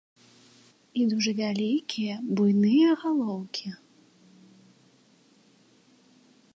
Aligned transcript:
І 1.01 1.03
дужа 1.11 1.33
вялікія, 1.41 2.15
буйныя 2.39 2.89
галоўкі. 3.05 3.67